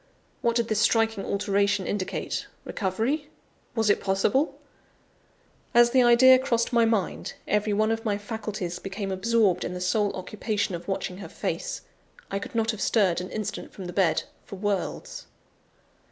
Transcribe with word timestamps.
What 0.41 0.55
did 0.55 0.67
this 0.67 0.79
striking 0.79 1.23
alteration 1.25 1.85
indicate? 1.85 2.47
Recovery? 2.65 3.29
Was 3.75 3.87
it 3.87 4.01
possible? 4.01 4.57
As 5.75 5.91
the 5.91 6.01
idea 6.01 6.39
crossed 6.39 6.73
my 6.73 6.85
mind, 6.85 7.33
every 7.47 7.71
one 7.71 7.91
of 7.91 8.03
my 8.03 8.17
faculties 8.17 8.79
became 8.79 9.11
absorbed 9.11 9.63
in 9.63 9.75
the 9.75 9.79
sole 9.79 10.11
occupation 10.13 10.73
of 10.73 10.87
watching 10.87 11.17
her 11.19 11.29
face; 11.29 11.81
I 12.31 12.39
could 12.39 12.55
not 12.55 12.71
have 12.71 12.81
stirred 12.81 13.21
an 13.21 13.29
instant 13.29 13.73
from 13.73 13.85
the 13.85 13.93
bed, 13.93 14.23
for 14.43 14.55
worlds. 14.55 15.27